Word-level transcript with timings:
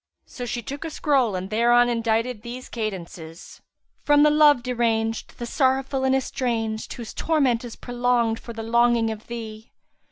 So 0.25 0.47
she 0.47 0.63
took 0.63 0.83
a 0.83 0.89
scroll 0.89 1.35
and 1.35 1.51
thereon 1.51 1.87
indited 1.87 2.41
these 2.41 2.69
cadences, 2.69 3.61
"From 3.99 4.23
the 4.23 4.31
love 4.31 4.63
deranged 4.63 5.37
* 5.37 5.37
the 5.37 5.45
sorrowful 5.45 6.03
and 6.05 6.15
estranged 6.15 6.91
* 6.93 6.93
whose 6.93 7.13
torment 7.13 7.63
is 7.63 7.75
prolonged 7.75 8.39
for 8.39 8.51
the 8.51 8.63
longing 8.63 9.11
of 9.11 9.27
thee! 9.27 9.71